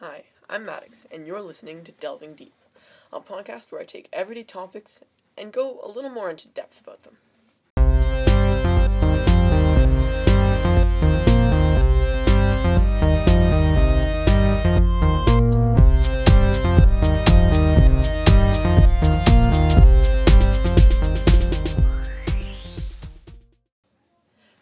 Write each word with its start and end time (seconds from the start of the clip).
Hi, 0.00 0.22
I'm 0.48 0.64
Maddox, 0.64 1.06
and 1.12 1.26
you're 1.26 1.42
listening 1.42 1.84
to 1.84 1.92
Delving 1.92 2.32
Deep, 2.32 2.54
a 3.12 3.20
podcast 3.20 3.70
where 3.70 3.82
I 3.82 3.84
take 3.84 4.08
everyday 4.14 4.44
topics 4.44 5.02
and 5.36 5.52
go 5.52 5.78
a 5.82 5.88
little 5.88 6.08
more 6.08 6.30
into 6.30 6.48
depth 6.48 6.80
about 6.80 7.02
them. 7.02 7.18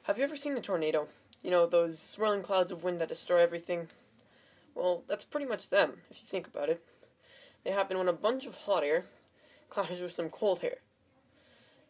Have 0.03 0.19
you 0.19 0.25
ever 0.25 0.35
seen 0.35 0.57
a 0.57 0.61
tornado? 0.61 1.07
You 1.45 1.53
know, 1.53 1.65
those 1.65 2.01
swirling 2.01 2.43
clouds 2.43 2.73
of 2.73 2.83
wind 2.83 3.01
that 3.01 3.09
destroy 3.09 3.39
everything? 3.39 3.87
Well, 4.79 5.03
that's 5.09 5.25
pretty 5.25 5.47
much 5.47 5.71
them, 5.71 5.95
if 6.09 6.21
you 6.21 6.27
think 6.29 6.47
about 6.47 6.69
it. 6.69 6.81
They 7.65 7.73
happen 7.73 7.99
when 7.99 8.07
a 8.07 8.13
bunch 8.13 8.47
of 8.47 8.55
hot 8.55 8.85
air 8.85 9.07
clashes 9.71 10.01
with 10.01 10.13
some 10.13 10.31
cold 10.31 10.61
air. 10.63 10.77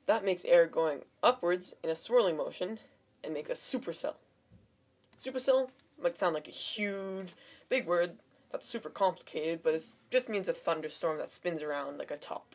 That 0.07 0.25
makes 0.25 0.43
air 0.47 0.67
going 0.67 1.03
upwards 1.23 1.75
in 1.85 1.91
a 1.91 1.95
swirling 1.95 2.39
motion 2.39 2.79
and 3.23 3.35
makes 3.35 3.51
a 3.51 3.53
supercell. 3.53 4.15
Supercell 5.23 5.69
might 6.03 6.17
sound 6.17 6.33
like 6.33 6.49
a 6.49 6.51
huge, 6.51 7.35
big 7.69 7.87
word 7.87 8.13
that's 8.51 8.67
super 8.67 8.89
complicated, 8.89 9.61
but 9.63 9.75
it 9.75 9.87
just 10.11 10.31
means 10.31 10.49
a 10.49 10.55
thunderstorm 10.55 11.19
that 11.19 11.31
spins 11.31 11.63
around 11.63 11.99
like 11.99 12.11
a 12.11 12.17
top. 12.17 12.55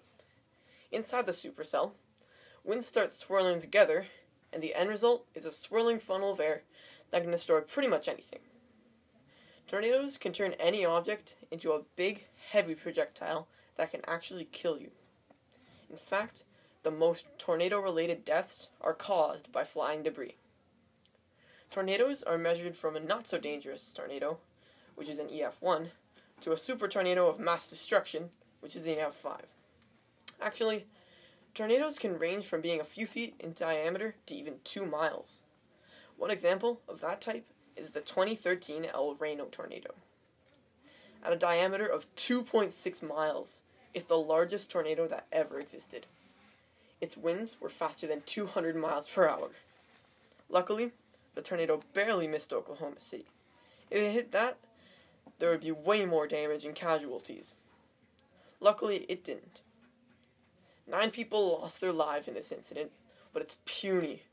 Inside 0.91 1.27
the 1.27 1.31
supercell, 1.31 1.91
winds 2.63 2.87
start 2.87 3.13
swirling 3.13 3.61
together 3.61 4.07
and 4.51 4.63
the 4.63 4.73
end 4.73 4.89
result 4.89 5.27
is 5.35 5.45
a 5.45 5.51
swirling 5.51 5.99
funnel 5.99 6.31
of 6.31 6.39
air 6.39 6.63
that 7.11 7.21
can 7.21 7.29
destroy 7.29 7.61
pretty 7.61 7.87
much 7.87 8.07
anything. 8.07 8.39
Tornadoes 9.67 10.17
can 10.17 10.31
turn 10.31 10.53
any 10.59 10.85
object 10.85 11.35
into 11.51 11.71
a 11.71 11.83
big, 11.95 12.25
heavy 12.51 12.75
projectile 12.75 13.47
that 13.75 13.91
can 13.91 14.01
actually 14.07 14.45
kill 14.51 14.77
you. 14.77 14.91
In 15.89 15.97
fact, 15.97 16.43
the 16.83 16.91
most 16.91 17.25
tornado 17.37 17.79
related 17.79 18.25
deaths 18.25 18.67
are 18.81 18.93
caused 18.93 19.51
by 19.51 19.63
flying 19.63 20.03
debris. 20.03 20.35
Tornadoes 21.71 22.21
are 22.23 22.37
measured 22.37 22.75
from 22.75 22.95
a 22.95 22.99
not 22.99 23.25
so 23.25 23.39
dangerous 23.39 23.91
tornado, 23.91 24.37
which 24.95 25.09
is 25.09 25.17
an 25.17 25.27
EF1, 25.27 25.87
to 26.41 26.51
a 26.51 26.57
super 26.57 26.87
tornado 26.87 27.27
of 27.27 27.39
mass 27.39 27.69
destruction, 27.69 28.29
which 28.59 28.75
is 28.75 28.85
an 28.85 28.95
EF5. 28.95 29.41
Actually, 30.41 30.85
Tornadoes 31.53 31.99
can 31.99 32.17
range 32.17 32.45
from 32.45 32.61
being 32.61 32.81
a 32.81 32.85
few 32.85 33.05
feet 33.05 33.35
in 33.39 33.53
diameter 33.53 34.15
to 34.25 34.33
even 34.33 34.55
two 34.63 34.87
miles. 34.87 35.43
One 36.17 36.31
example 36.31 36.81
of 36.89 36.99
that 37.01 37.21
type 37.21 37.45
is 37.75 37.91
the 37.91 38.01
2013 38.01 38.85
El 38.93 39.15
Reno 39.15 39.45
tornado. 39.45 39.93
At 41.23 41.33
a 41.33 41.37
diameter 41.37 41.85
of 41.85 42.13
2.6 42.15 43.03
miles, 43.03 43.61
it's 43.93 44.05
the 44.05 44.15
largest 44.15 44.69
tornado 44.69 45.07
that 45.07 45.27
ever 45.31 45.59
existed. 45.59 46.05
Its 46.99 47.17
winds 47.17 47.59
were 47.59 47.69
faster 47.69 48.07
than 48.07 48.21
200 48.25 48.75
miles 48.75 49.09
per 49.09 49.27
hour. 49.27 49.49
Luckily, 50.49 50.91
the 51.35 51.41
tornado 51.41 51.81
barely 51.93 52.27
missed 52.27 52.53
Oklahoma 52.53 52.99
City. 52.99 53.25
If 53.89 54.01
it 54.01 54.11
hit 54.11 54.31
that, 54.31 54.57
there 55.39 55.49
would 55.49 55.61
be 55.61 55.71
way 55.71 56.05
more 56.05 56.27
damage 56.27 56.65
and 56.65 56.75
casualties. 56.75 57.55
Luckily, 58.59 59.05
it 59.09 59.23
didn't. 59.23 59.61
Nine 60.87 61.11
people 61.11 61.59
lost 61.59 61.81
their 61.81 61.93
lives 61.93 62.27
in 62.27 62.33
this 62.33 62.51
incident, 62.51 62.91
but 63.31 63.41
it's 63.41 63.57
puny 63.65 64.23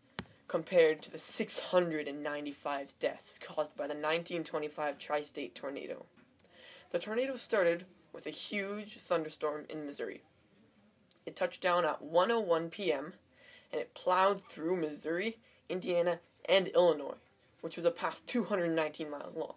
compared 0.50 1.00
to 1.00 1.12
the 1.12 1.18
695 1.18 2.94
deaths 2.98 3.38
caused 3.40 3.76
by 3.76 3.84
the 3.84 3.94
1925 3.94 4.98
tri 4.98 5.22
state 5.22 5.54
tornado. 5.54 6.04
The 6.90 6.98
tornado 6.98 7.36
started 7.36 7.84
with 8.12 8.26
a 8.26 8.30
huge 8.30 8.98
thunderstorm 8.98 9.66
in 9.68 9.86
Missouri. 9.86 10.24
It 11.24 11.36
touched 11.36 11.62
down 11.62 11.84
at 11.84 12.02
1:01 12.02 12.72
p.m. 12.72 13.12
and 13.70 13.80
it 13.80 13.94
plowed 13.94 14.42
through 14.42 14.74
Missouri, 14.74 15.38
Indiana, 15.68 16.18
and 16.48 16.66
Illinois, 16.66 17.20
which 17.60 17.76
was 17.76 17.84
a 17.84 17.92
path 17.92 18.20
219 18.26 19.08
miles 19.08 19.36
long. 19.36 19.54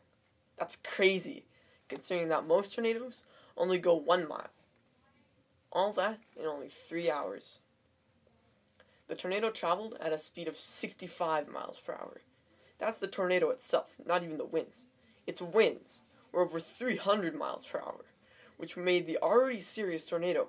That's 0.59 0.75
crazy, 0.75 1.45
considering 1.89 2.29
that 2.29 2.45
most 2.45 2.71
tornadoes 2.71 3.23
only 3.57 3.79
go 3.79 3.95
1 3.95 4.27
mile. 4.27 4.51
All 5.71 5.91
that 5.93 6.19
in 6.39 6.45
only 6.45 6.67
three 6.67 7.09
hours. 7.09 7.61
The 9.13 9.19
tornado 9.19 9.51
traveled 9.51 9.95
at 10.01 10.11
a 10.11 10.17
speed 10.17 10.47
of 10.47 10.57
65 10.57 11.47
miles 11.47 11.79
per 11.85 11.93
hour. 11.93 12.21
That's 12.79 12.97
the 12.97 13.05
tornado 13.05 13.51
itself, 13.51 13.93
not 14.03 14.23
even 14.23 14.39
the 14.39 14.43
winds. 14.43 14.87
Its 15.27 15.39
winds 15.39 16.01
were 16.31 16.41
over 16.41 16.59
300 16.59 17.35
miles 17.35 17.63
per 17.63 17.77
hour, 17.77 18.05
which 18.57 18.75
made 18.75 19.05
the 19.05 19.19
already 19.19 19.59
serious 19.59 20.07
tornado 20.07 20.47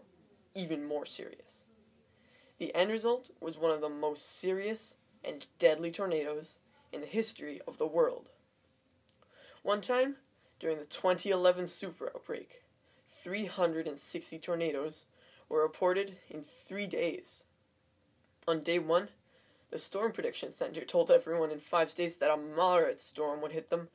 even 0.54 0.86
more 0.86 1.04
serious. 1.04 1.64
The 2.56 2.74
end 2.74 2.90
result 2.90 3.28
was 3.38 3.58
one 3.58 3.70
of 3.70 3.82
the 3.82 3.90
most 3.90 4.34
serious 4.34 4.96
and 5.22 5.46
deadly 5.58 5.90
tornadoes 5.90 6.58
in 6.90 7.02
the 7.02 7.06
history 7.06 7.60
of 7.68 7.76
the 7.76 7.86
world. 7.86 8.30
One 9.62 9.82
time, 9.82 10.16
during 10.58 10.78
the 10.78 10.86
2011 10.86 11.66
super 11.66 12.06
outbreak, 12.06 12.62
360 13.06 14.38
tornadoes 14.38 15.04
were 15.50 15.60
reported 15.60 16.16
in 16.30 16.42
three 16.66 16.86
days. 16.86 17.44
On 18.46 18.60
day 18.60 18.78
one, 18.78 19.08
the 19.70 19.78
Storm 19.78 20.12
Prediction 20.12 20.52
Center 20.52 20.84
told 20.84 21.10
everyone 21.10 21.50
in 21.50 21.58
five 21.58 21.90
states 21.90 22.16
that 22.16 22.30
a 22.30 22.36
moderate 22.36 23.00
storm 23.00 23.40
would 23.40 23.52
hit 23.52 23.70
them 23.70 23.88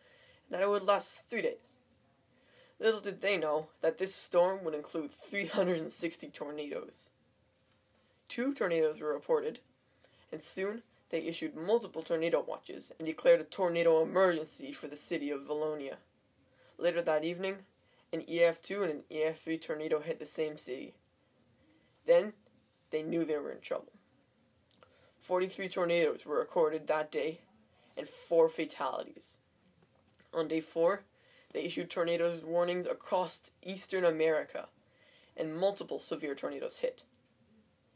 and 0.45 0.51
that 0.51 0.61
it 0.61 0.69
would 0.69 0.83
last 0.83 1.21
three 1.29 1.43
days. 1.43 1.79
Little 2.79 2.99
did 2.99 3.21
they 3.21 3.37
know 3.37 3.67
that 3.81 3.97
this 3.97 4.15
storm 4.15 4.63
would 4.63 4.73
include 4.73 5.11
360 5.11 6.29
tornadoes. 6.29 7.09
Two 8.27 8.53
tornadoes 8.53 8.99
were 8.99 9.13
reported, 9.13 9.59
and 10.31 10.41
soon 10.41 10.81
they 11.09 11.19
issued 11.19 11.55
multiple 11.55 12.01
tornado 12.01 12.41
watches 12.41 12.91
and 12.97 13.07
declared 13.07 13.41
a 13.41 13.43
tornado 13.43 14.01
emergency 14.01 14.71
for 14.71 14.87
the 14.87 14.95
city 14.95 15.29
of 15.29 15.41
Vilonia. 15.41 15.95
Later 16.77 17.01
that 17.01 17.23
evening, 17.23 17.57
an 18.11 18.21
EF2 18.21 18.81
and 18.81 18.91
an 18.91 19.03
EF3 19.11 19.61
tornado 19.61 19.99
hit 19.99 20.17
the 20.17 20.25
same 20.25 20.57
city. 20.57 20.95
Then 22.07 22.33
they 22.91 23.03
knew 23.03 23.25
they 23.25 23.37
were 23.37 23.51
in 23.51 23.61
trouble. 23.61 23.91
43 25.29 25.69
tornadoes 25.69 26.25
were 26.25 26.40
recorded 26.40 26.88
that 26.88 27.12
day 27.12 27.41
and 27.95 28.09
four 28.09 28.50
fatalities. 28.50 29.38
On 30.34 30.47
day 30.47 30.59
four, 30.59 31.03
they 31.53 31.62
issued 31.62 31.91
tornadoes 31.91 32.44
warnings 32.44 32.88
across 32.88 33.51
eastern 33.63 34.03
America, 34.03 34.69
and 35.38 35.56
multiple 35.56 36.00
severe 36.00 36.34
tornadoes 36.34 36.79
hit. 36.79 37.03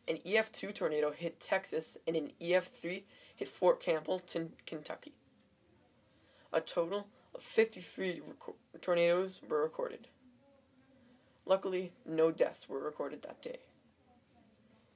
An 0.08 0.18
EF2 0.18 0.76
tornado 0.76 1.10
hit 1.10 1.40
Texas, 1.40 1.98
and 2.06 2.16
an 2.16 2.34
EF3 2.40 3.02
hit 3.36 3.48
Fort 3.48 3.80
Campbell, 3.80 4.22
Kentucky. 4.68 5.16
A 6.54 6.62
total 6.62 7.08
of 7.34 7.42
53 7.42 8.22
rec- 8.22 8.80
tornadoes 8.80 9.42
were 9.50 9.64
recorded. 9.64 10.08
Luckily, 11.48 11.94
no 12.06 12.30
deaths 12.30 12.70
were 12.70 12.78
recorded 12.78 13.24
that 13.24 13.42
day 13.42 13.62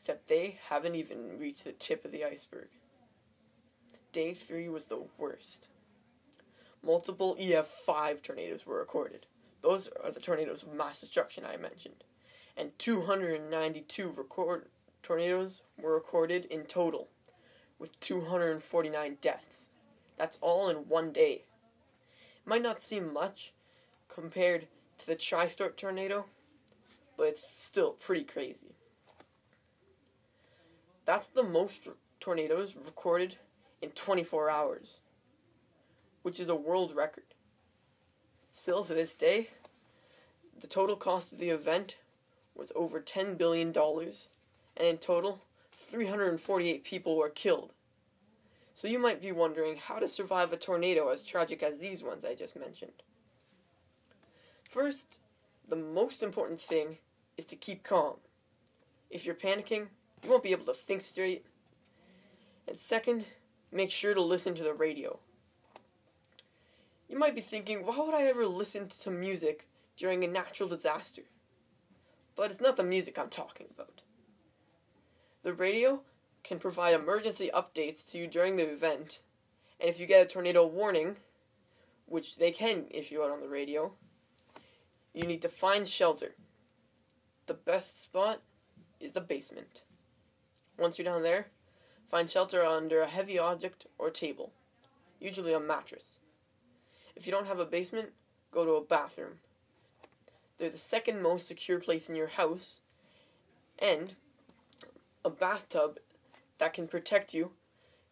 except 0.07 0.29
they 0.29 0.57
haven't 0.69 0.95
even 0.95 1.37
reached 1.37 1.65
the 1.65 1.73
tip 1.73 2.05
of 2.05 2.13
the 2.13 2.23
iceberg. 2.23 2.69
Day 4.13 4.33
3 4.33 4.69
was 4.69 4.87
the 4.87 5.03
worst. 5.17 5.67
Multiple 6.81 7.35
EF5 7.37 8.21
tornadoes 8.21 8.65
were 8.65 8.79
recorded. 8.79 9.25
Those 9.59 9.89
are 10.01 10.11
the 10.11 10.21
tornadoes 10.21 10.63
of 10.63 10.73
mass 10.73 11.01
destruction 11.01 11.43
I 11.43 11.57
mentioned. 11.57 12.05
And 12.55 12.71
292 12.79 14.07
record 14.11 14.67
tornadoes 15.03 15.61
were 15.77 15.95
recorded 15.95 16.45
in 16.45 16.63
total, 16.63 17.09
with 17.77 17.99
249 17.99 19.17
deaths. 19.19 19.71
That's 20.17 20.37
all 20.39 20.69
in 20.69 20.87
one 20.87 21.11
day. 21.11 21.43
It 22.37 22.45
might 22.45 22.63
not 22.63 22.81
seem 22.81 23.11
much 23.11 23.51
compared 24.07 24.67
to 24.99 25.05
the 25.05 25.15
Tri-State 25.15 25.75
tornado, 25.75 26.27
but 27.17 27.27
it's 27.27 27.45
still 27.61 27.91
pretty 27.91 28.23
crazy. 28.23 28.76
That's 31.07 31.27
the 31.27 31.41
most 31.41 31.87
tornadoes 32.19 32.75
recorded 32.75 33.37
in 33.81 33.91
24 33.91 34.49
hours, 34.49 34.99
which 36.21 36.37
is 36.37 36.49
a 36.49 36.55
world 36.55 36.93
record. 36.93 37.23
Still 38.51 38.83
to 38.83 38.93
this 38.93 39.15
day, 39.15 39.51
the 40.59 40.67
total 40.67 40.97
cost 40.97 41.31
of 41.31 41.39
the 41.39 41.49
event 41.49 41.95
was 42.53 42.73
over 42.75 42.99
$10 42.99 43.37
billion, 43.37 43.69
and 43.69 44.85
in 44.85 44.97
total, 44.97 45.41
348 45.71 46.83
people 46.83 47.15
were 47.15 47.29
killed. 47.29 47.71
So 48.73 48.89
you 48.89 48.99
might 48.99 49.21
be 49.21 49.31
wondering 49.31 49.77
how 49.77 49.99
to 49.99 50.09
survive 50.09 50.51
a 50.51 50.57
tornado 50.57 51.07
as 51.07 51.23
tragic 51.23 51.63
as 51.63 51.77
these 51.77 52.03
ones 52.03 52.25
I 52.25 52.35
just 52.35 52.59
mentioned. 52.59 53.03
First, 54.69 55.19
the 55.69 55.77
most 55.77 56.21
important 56.21 56.59
thing 56.59 56.97
is 57.37 57.45
to 57.45 57.55
keep 57.55 57.83
calm. 57.83 58.15
If 59.09 59.25
you're 59.25 59.35
panicking, 59.35 59.87
you 60.23 60.29
won't 60.29 60.43
be 60.43 60.51
able 60.51 60.65
to 60.65 60.73
think 60.73 61.01
straight. 61.01 61.45
And 62.67 62.77
second, 62.77 63.25
make 63.71 63.91
sure 63.91 64.13
to 64.13 64.21
listen 64.21 64.55
to 64.55 64.63
the 64.63 64.73
radio. 64.73 65.19
You 67.07 67.17
might 67.17 67.35
be 67.35 67.41
thinking, 67.41 67.85
why 67.85 67.97
would 67.97 68.13
I 68.13 68.23
ever 68.23 68.45
listen 68.45 68.89
to 69.01 69.11
music 69.11 69.67
during 69.95 70.23
a 70.23 70.27
natural 70.27 70.67
disaster? 70.67 71.23
But 72.35 72.51
it's 72.51 72.61
not 72.61 72.77
the 72.77 72.83
music 72.83 73.17
I'm 73.17 73.29
talking 73.29 73.67
about. 73.73 74.01
The 75.43 75.53
radio 75.53 76.01
can 76.43 76.59
provide 76.59 76.93
emergency 76.93 77.49
updates 77.53 78.09
to 78.11 78.17
you 78.17 78.27
during 78.27 78.57
the 78.57 78.71
event, 78.71 79.19
and 79.79 79.89
if 79.89 79.99
you 79.99 80.05
get 80.05 80.25
a 80.25 80.29
tornado 80.29 80.65
warning, 80.65 81.15
which 82.05 82.37
they 82.37 82.51
can 82.51 82.85
issue 82.89 83.21
out 83.21 83.31
on 83.31 83.41
the 83.41 83.49
radio, 83.49 83.93
you 85.13 85.23
need 85.23 85.41
to 85.41 85.49
find 85.49 85.87
shelter. 85.87 86.35
The 87.45 87.53
best 87.53 88.01
spot 88.01 88.41
is 88.99 89.13
the 89.13 89.21
basement. 89.21 89.83
Once 90.77 90.97
you're 90.97 91.05
down 91.05 91.23
there, 91.23 91.47
find 92.09 92.29
shelter 92.29 92.63
under 92.63 93.01
a 93.01 93.07
heavy 93.07 93.39
object 93.39 93.87
or 93.97 94.09
table, 94.09 94.51
usually 95.19 95.53
a 95.53 95.59
mattress. 95.59 96.19
If 97.15 97.25
you 97.25 97.31
don't 97.31 97.47
have 97.47 97.59
a 97.59 97.65
basement, 97.65 98.09
go 98.51 98.63
to 98.63 98.73
a 98.73 98.81
bathroom. 98.81 99.39
They're 100.57 100.69
the 100.69 100.77
second 100.77 101.21
most 101.21 101.47
secure 101.47 101.79
place 101.79 102.09
in 102.09 102.15
your 102.15 102.27
house, 102.27 102.81
and 103.79 104.15
a 105.23 105.29
bathtub 105.29 105.99
that 106.57 106.73
can 106.73 106.87
protect 106.87 107.33
you 107.33 107.51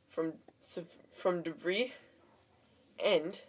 from 0.09 0.33
from 1.13 1.41
debris 1.41 1.93
and 3.03 3.41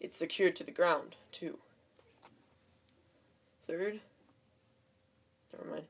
it's 0.00 0.16
secured 0.16 0.56
to 0.56 0.64
the 0.64 0.70
ground 0.70 1.16
too. 1.30 1.58
Third, 3.66 4.00
never 5.52 5.70
mind. 5.70 5.84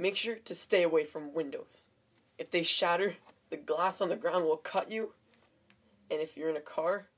Make 0.00 0.16
sure 0.16 0.36
to 0.36 0.54
stay 0.54 0.82
away 0.82 1.04
from 1.04 1.34
windows. 1.34 1.86
If 2.38 2.50
they 2.50 2.62
shatter, 2.62 3.16
the 3.50 3.58
glass 3.58 4.00
on 4.00 4.08
the 4.08 4.16
ground 4.16 4.46
will 4.46 4.56
cut 4.56 4.90
you. 4.90 5.12
And 6.10 6.22
if 6.22 6.38
you're 6.38 6.48
in 6.48 6.56
a 6.56 6.60
car, 6.60 7.08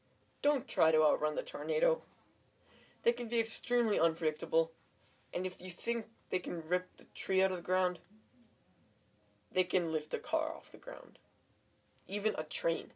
don't 0.42 0.66
try 0.66 0.90
to 0.90 1.04
outrun 1.04 1.36
the 1.36 1.42
tornado. 1.42 2.02
They 3.04 3.12
can 3.12 3.28
be 3.28 3.38
extremely 3.38 4.00
unpredictable, 4.00 4.72
and 5.32 5.46
if 5.46 5.62
you 5.62 5.70
think 5.70 6.06
they 6.30 6.40
can 6.40 6.64
rip 6.68 6.88
the 6.96 7.04
tree 7.14 7.40
out 7.40 7.52
of 7.52 7.58
the 7.58 7.62
ground, 7.62 8.00
they 9.52 9.62
can 9.62 9.92
lift 9.92 10.12
a 10.12 10.18
car 10.18 10.52
off 10.52 10.72
the 10.72 10.78
ground. 10.78 11.20
Even 12.08 12.34
a 12.36 12.42
train. 12.42 12.88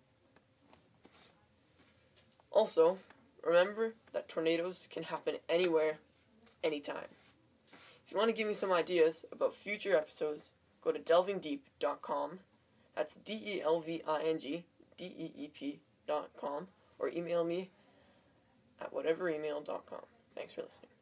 Also, 2.51 2.99
remember 3.45 3.95
that 4.13 4.29
tornadoes 4.29 4.89
can 4.91 5.05
happen 5.05 5.37
anywhere, 5.49 5.99
anytime. 6.65 7.07
If 8.07 8.13
you 8.13 8.19
want 8.19 8.29
to 8.29 8.37
give 8.37 8.47
me 8.47 8.55
some 8.55 8.73
ideas 8.73 9.25
about 9.33 9.53
future 9.53 9.97
episodes, 9.97 10.51
go 10.81 10.93
to 10.93 11.01
delvingdeep.com. 11.01 12.39
That's 12.95 13.17
D 13.17 13.43
E 13.45 13.63
L 13.63 13.81
V 13.81 14.01
I 14.07 14.23
N 14.23 14.39
G 14.39 14.65
D 14.97 15.07
E 15.07 15.33
E 15.37 15.49
P.com 15.49 16.69
or 17.01 17.09
email 17.09 17.43
me 17.43 17.71
at 18.81 18.95
whateveremail.com. 18.95 20.03
Thanks 20.37 20.53
for 20.53 20.63
listening. 20.63 20.96